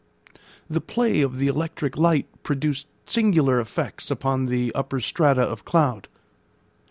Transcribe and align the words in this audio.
The 0.67 0.81
play 0.81 1.21
of 1.21 1.37
the 1.37 1.45
electric 1.45 1.95
light 1.95 2.25
produced 2.41 2.87
singular 3.05 3.59
effects 3.61 4.09
upon 4.09 4.47
the 4.47 4.71
upper 4.73 4.99
strata 4.99 5.43
of 5.43 5.63
cloud. 5.63 6.07